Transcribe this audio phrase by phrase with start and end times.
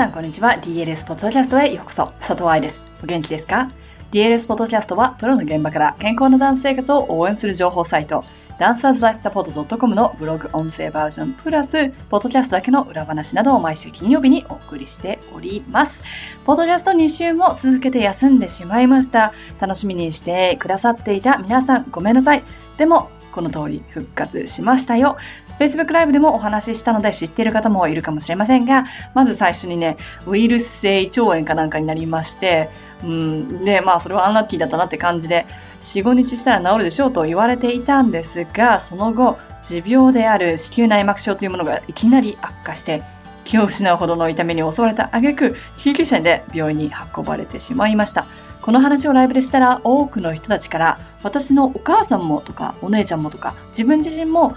[0.00, 0.52] さんこんにちは。
[0.52, 2.06] DLS ポッドキャストへようこそ。
[2.20, 2.82] 佐藤愛です。
[3.02, 3.70] お元気ですか
[4.12, 8.24] ?DLS ポッドキャストはプロの現場から健康なダンス生活を応援する情報サイト、
[8.58, 16.02] ダンサーズライフサポート .com のブログ音声バージョンプラス、ポッドキャストだけの裏話などを毎週金曜日にお送りしております。
[16.46, 19.34] ポッドキャスト2週も続けて休んでしまいました。
[19.60, 22.42] 楽しみにしてくださっていた皆さんごめんなさい。
[22.78, 25.16] でも、この通り復活しましたよ。
[25.58, 29.96] Facebook ライブでもお話ししたので知っている方もいるかもしれませんが、まず最初にね、
[30.26, 32.70] ウイルス性胃腸炎かなんかになりまして、
[33.02, 35.46] うん、で、まあそれはアンラッキーだったなって感じで、
[35.80, 43.02] 4、5日したら治るでしょうと言われていたんですが、その後、持病である子宮内膜症というものがいきなり悪化して、
[43.44, 48.26] 気を失うほどの痛みに襲われた挙句、救急車で病院に運ばれてしまいました。
[48.62, 54.56] この話をライブでしたら、多くの人たちから、私のお母さんもとか、お姉ちゃんもとか、自分自身も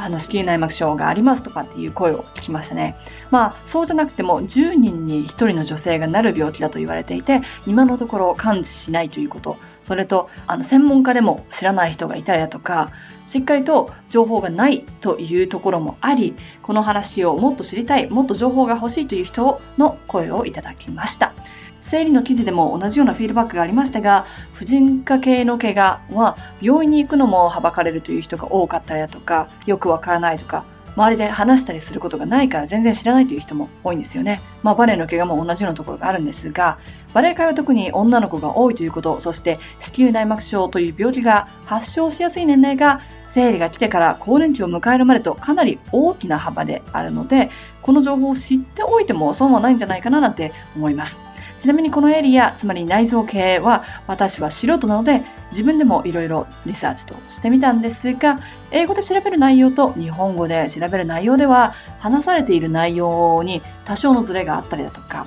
[0.00, 2.96] あの、子宮内膜症がありますとかっていう声を聞きましたね。
[3.30, 9.56] まあ、そうじゃなくても、10人に1人の女性がなる病気だと言われていて、今のところ感知しないということ、
[9.88, 12.90] それと、あの、専門家でも知らない人がいたりだとか、
[13.26, 21.32] しっかりと情報がないというところもあり、この話をもっと知りたい、もっと情報が欲しいという人の声をいただきました。
[21.80, 30.66] 生理の記事でも同じようなフィードバックがありましたが、婦人科系の怪我は病院に行くのもはばかれるという人が多かったりだとか、よくわからないとか、
[30.96, 34.40] 周りで話したりすることがないから全然知らないという人も多いんですよね。
[34.62, 36.78] まあバレエの怪我も同じようなところがあるんですが、
[37.14, 47.50] バレエ界は特に女の子が多いということ、そして子宮内膜症という病気が発症しやすい年齢が生理が来てから更年期を迎えるまでとかなり大きな幅であるので、
[47.82, 51.20] この情報を知っておいても損はないんじゃないかななんて思います。
[51.58, 58.38] ちなみにこのエリア、つまり内臓系は私は素人なので自分でもいろいろリサーチとしてみたんですが、
[58.70, 65.26] 英語で調べる内容と日本語で調べる内容では話されている内容に多少のズレがあったりだとか、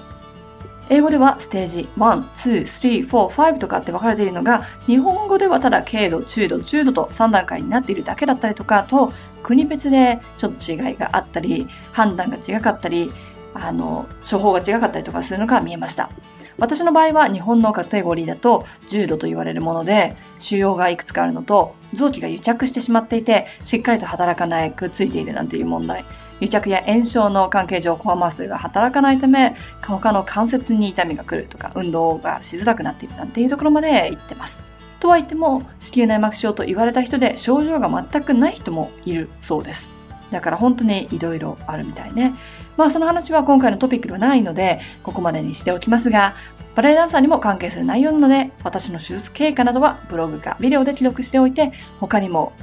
[0.92, 13.10] 英語ではステージ1、2、3、4、5とかって分かれているのが、日本語ではただ軽度、中度、重度と3段階になっているだけだったりとかと、国別でちょっと違いがあったり、判断が違かったり、
[13.54, 16.10] あの、処方が違かったりとかするのが見えました。
[16.58, 26.06] 私の場合は日本のカテゴリーだと重度と言われるもので、腫瘍がいくつかあるのと、臓器が癒着してしまっていて、しっかりと働かない、くっついているなんていう問題。
[26.40, 34.62] 癒着や炎症の関係上、コアマッスルが働かないため、他の関節に痛みが来るとか、運動がしづらくなっているなんていうところまで言ってます。
[35.00, 39.90] とは言っても、子宮内膜症と言われた人で症状が全くない人もいるそうです。
[40.32, 42.34] だから本当にいろいろあるみたいね。
[42.78, 46.36] まあその話は今回のトピックではないので、ここまでにしておきますが、
[46.76, 52.54] バレエダンサーにも関係する内容なので、私の手術経過などはブログかビデオで記録しておいて、他にも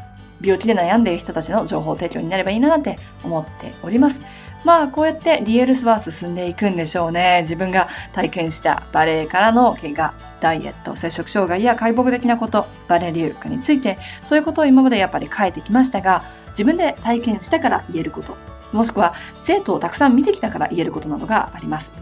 [0.40, 4.20] 病気で悩んでいる人たちの情報提供になればいいななんて思っております。
[4.64, 7.40] まあこうやって DLS は進んでいくんでしょうね。
[7.42, 18.36] 自分が体験したバレエからの怪我、ダイエット、摂食障害や解剖的なこと、バレエ流化について、そういうことを今までやっぱり書いてきましたが、自分で体験したから言えること、
[18.72, 21.92] もしくは生徒をたくさん見てきたから言えることなどがあります。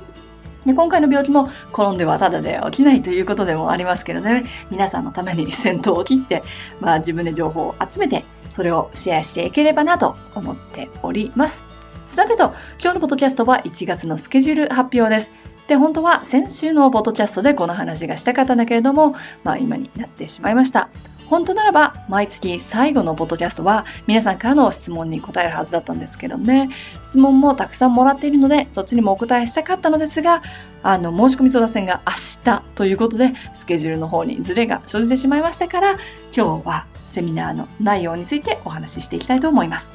[0.67, 6.43] で今回の病気も転んではただで起きないということでもありますけどね、皆さんのために先頭を切って、
[6.81, 11.65] まあ自分で情報を集めて、それをシェアしていければなと思っております。
[12.09, 15.33] さてと、今日のポッドキャストは1月のスケジュール発表です。
[15.69, 20.89] で、本当は先週のポッドキャストでこの話がしたかったんだけれども、まあ今になってしまいました。
[21.29, 26.71] 本当ならば、毎月最後のポッドキャストは皆さんからの質問に答えるはずだったんですけどね、
[27.03, 30.43] 質問もたくさんもらっているので、そっちにもお答えしたかったのですが、
[30.83, 32.13] あの、申し込み相談戦が明
[32.45, 35.93] 日ということで、スケジュールの方にズレが生じてしまいましたから、
[36.35, 39.93] 今日はセミナーの内容についてお話ししていきたいと思います。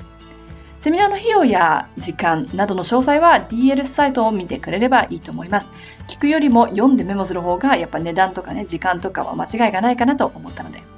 [0.81, 5.69] セミナーの費用や時間などの詳細は DL サイトを見てくれればいいと思います。
[6.08, 10.91] 聞くよりも読んでメモする方がやっぱ値段とかね、時間とかは間違いがないかなと思ったので。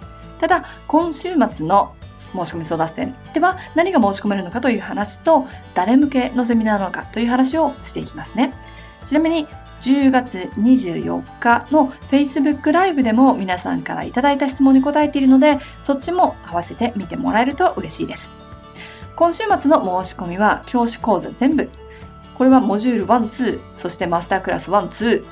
[0.43, 1.95] ただ、今週末の
[2.33, 8.53] 申し込み争奪戦では何が申し込めるのかという話と、誰向けのセミナーなのかという話をしていきますね。
[9.05, 9.47] ちなみに、
[9.79, 18.29] 10月24日の Facebook ライブでも皆さんからいただいた質問に答えているので、そっちも合わせて見てもらえると嬉しいです。
[19.15, 21.69] 今週末の申し込みは教師講座全部。
[22.35, 25.23] これはモジュール1、2、そしてマスタークラス1、2、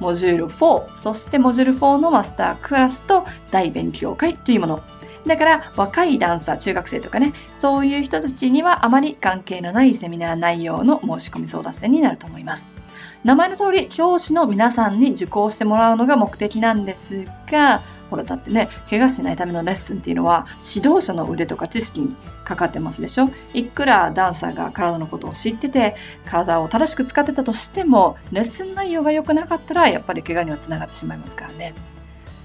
[0.00, 4.82] モジュール4、そしてモジュール4のマスタークラスと大勉強会というもの。
[5.26, 12.77] だから若いダンサー、中学生とかね、そういう人たちにはあまり関係のないセミナー内容の申し込み相談制になると思います。
[13.24, 31.74] 名前の通り、教師の皆さんに受講してもらうのが目的なんですが、ほら、だってね、怪我しないためのレッスンっていうのは、指導者の腕とか知識にかかってますでしょいくらダンサーが体のことを知ってて、体を正しく使ってたとしても、レッスン内容が良くなかったら、やっぱり怪我にはつながってしまいますからね。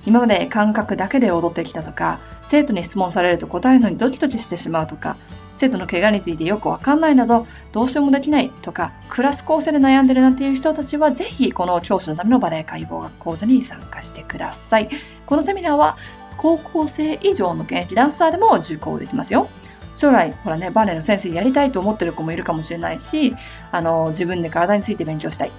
[0.05, 5.15] 今まで感覚だけで踊ってきたとか、生徒に質問されると答えるのにドキドキしてしまうとか、
[5.63, 14.89] 生徒の怪我についてよくわかんないなど、どうしようもできないとか、クラス構成で悩んでるなんていう人たちは、ぜひこの教師のためのバレエ解剖学講座に参加してください。
[15.25, 15.95] このセミナーは、
[16.35, 19.47] 高校生以上の現役ダンサーでも受講できますよ。
[19.95, 23.33] 将来、ほらね、バレエの先生やりたいと思ってる子もいるかもしれないし、
[23.71, 25.51] あの、自分で体について勉強したい。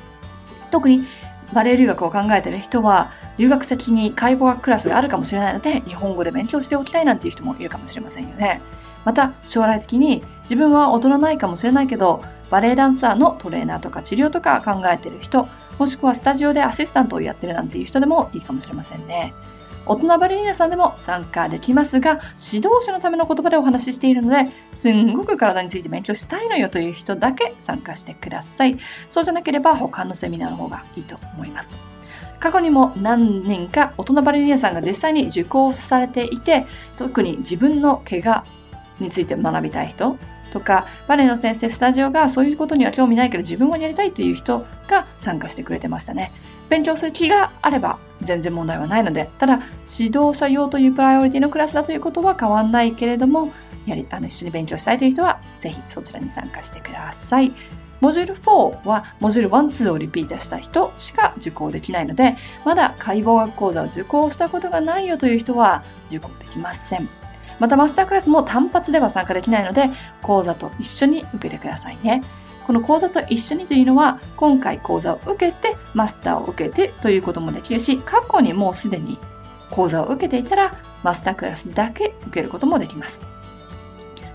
[0.70, 1.06] 特に
[1.54, 8.60] バレエ留学を考えてる人は、留学先に解剖学クラスがあるかもしれないので、日本語で勉強しておきたいなんていう人もいるかもしれませんよね。
[9.04, 15.48] また、将来的に自分は踊らないかもしれないけど、バレエダンサーのトレーナーとか治療とか考えてる人、
[15.78, 19.34] もしくはスタジオでアシスタントをやってるなんていう人でもいいかもしれませんね。
[19.86, 22.20] 大人バレリーナさんでも参加できますが、
[22.52, 28.78] 指導者のための言葉でお話ししているので、すんごく体について勉強したいのよという人だけ参加してください。
[29.10, 31.70] そうじゃなければ他のセミナーの方がいいと思います。
[32.40, 36.66] 過去にも何人か大人バレリーナさんが実際に受講されていて、
[36.96, 38.44] 特に自分の怪我
[39.00, 40.16] について学びたい人
[40.52, 46.30] とか、バレエの先生、スタジオがそういうことには興味ないけど自分はやりたいという人が参加してくれてましたね。
[46.68, 49.60] 勉強する気があれば全然問題はないので、ただ
[49.98, 53.52] 指導者用というプライオリティのクラスだということは変わんないけれども、
[53.86, 57.52] やりあの一緒に勉強したいという人はぜひそちらに参加してください。
[58.00, 67.08] モジュール4はモジュール1、2をリピートした人しか受講できないので、まだ解剖学講座を受講したことがないよという人は受講できません。
[67.58, 69.90] またマスタークラスも単発では参加できないので、
[70.22, 72.22] 講座と一緒に受けてくださいね。
[72.66, 79.18] この講座と一緒にというのは、今回講座を受けて、マスターを受けてということもできるし、過去にもうすでに
[79.70, 83.33] 講座を受けていたら、マスタークラスだけ受けることもできます。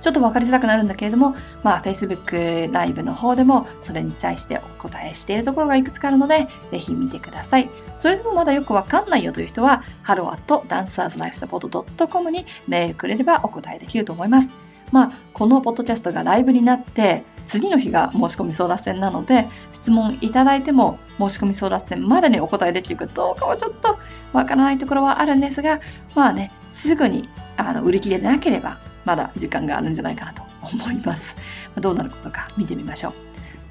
[0.01, 7.69] ちょっと分かりづらくなるんだけれども、まあ、Facebook ライブの方でも、それに対してお答えしているところがいくつかあるので、ぜひ見てください。
[7.97, 14.49] それでもまだよくわかんないよという人は、hello.dancerslifesupport.com にメールくれればお答えできると思います。
[14.91, 23.97] まあ、このポッドキャストがライブになって、次の日が申し込み争奪戦なので、質問いただいても申し込み争奪戦までにお答えできるかどうかはちょっと
[24.33, 25.79] わからないところはあるんですが、
[26.15, 31.35] まあね、すぐにあの売り切れでなければ、まだ時間があるんじゃないかなと思います。
[31.79, 33.13] どうなることか見てみましょう。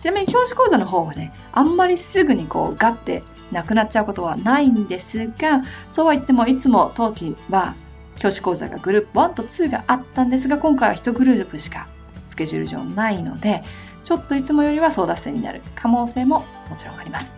[0.01, 7.75] ちなみに教師講座の方はね、あんまりすぐにこうガッてなくなっちゃうことはないんですが、そうは言ってもいつも冬季は
[8.17, 11.89] 教師講座がグループ1と2があったんですが、今回は1グループしか
[12.27, 13.65] スケジュール上ないので、
[14.05, 17.35] ちょっといつもよりは争奪戦になる可能性ももちろんあります。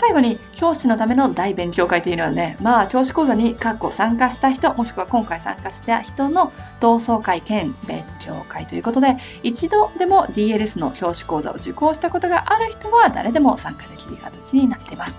[0.00, 15.18] 最後に、教師のための大勉強会というのはね、まあ、教師講座に過去参加した人、もしくは今回参加した人の同窓会兼勉強会ということで、一度でも DLS の教師講座を受講したことがある人は誰でも参加できる形になっています。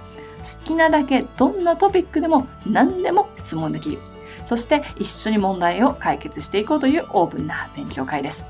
[0.59, 3.99] 好きなだけどんなトピックでも何でも質問できる。
[4.45, 8.45] そして一緒に問題を解決していこうというオープンな勉強会です。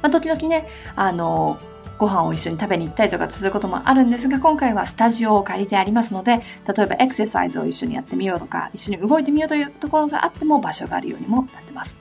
[0.00, 1.58] まあ、時々ね、あの、
[1.98, 11.98] ご飯を一緒に食べに行ったりとかすることもあるんですが、今回はスタジオを借りてありますので、例えばエクササイズを一緒にやってみようとか、一緒に動いてみようというところがあっても場所があるようにもなってます。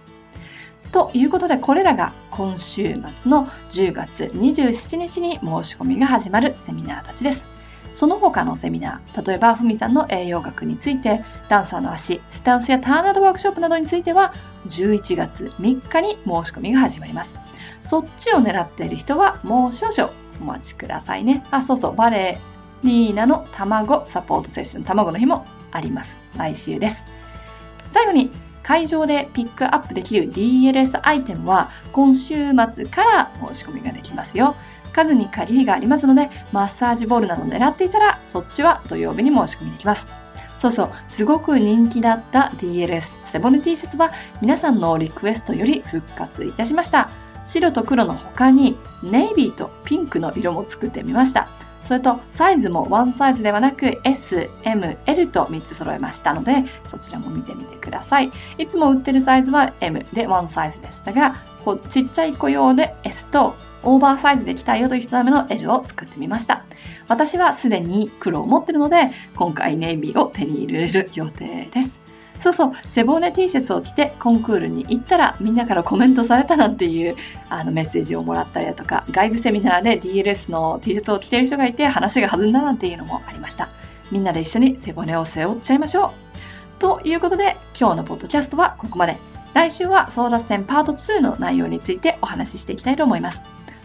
[0.91, 2.99] ということで、これらが今週末
[3.29, 7.45] の10月27日に申し込みが始まるセミナーたちです。
[7.93, 14.35] その他のセミナー、例えば、ふみさんの栄養学について、ダンサーの足、スタンスやターンアドワークショップなどについては、
[14.67, 17.46] 11月3日に申し込みが始まります。
[17.87, 21.43] そっちを狙っている人は、もう少々お待ちくださいね。
[21.51, 22.37] あ、そうそう、バレエ
[22.83, 26.17] ニーナの卵サポートセッション、卵の日もあります。
[26.37, 27.05] 来週です。
[27.89, 34.55] 最後に、会場でピックアップできる DLS アイテムは今週末から申し込みができますよ。
[34.91, 40.07] 数に限りがありますので、マッサージボールなど狙っていたら、そっちは土曜日に申し込みできます。
[40.57, 47.09] そうそう、すごく人気だった DLS セボネ T シャツは皆さんのリクエストより復活いたしました。
[47.57, 51.49] 白と黒の他にネイビーとピンクの色も作ってみました。
[51.83, 58.31] それとサイズもワンサイズではなく S、M、L と3つ揃えましたのでそちらも見てみてください。
[58.57, 61.35] いつも売ってるサイズは M でワンサイズでしたが、
[61.89, 66.65] ちっちゃい子用で S とオーバーサイズで着たいよという人のための L を作ってみました。
[67.07, 72.06] 私はすでに黒を持ってるので、今回ネイビーを手に入れる予定です。
[72.47, 77.15] そうそう、背骨 T シャツを着てコンクールに行ったらみんなからコメントされたなんていう
[77.49, 83.69] あのメッセージをもらったりだとか、外部セミナーで DLS の T シャツを着ている人がいて話が弾んだなんていうのもありました。
[84.11, 86.11] みんなで一緒に背骨を背負っちゃいましょう。
[86.79, 89.17] ということで、今日のポッドキャストはここまで。
[89.53, 93.41] 来週は争奪戦パート2の内容についてお話ししていきたいと思います。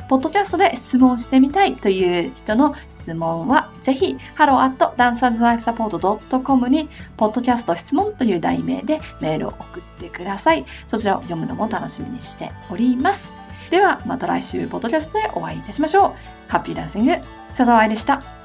[0.09, 10.65] ポッドキャストで質問してみたいという人の質問は、ぜひ、hello.dancerslifesupport.com に、ポッドキャスト質問という題名でメールを送ってください。
[10.87, 13.33] そちらを読むのも楽しみにしております。
[13.71, 16.13] では、また来週、ポッドキャストでお会いいたしましょう。
[16.49, 17.17] ハッピーダンシング、
[17.49, 18.42] 佐藤愛でした。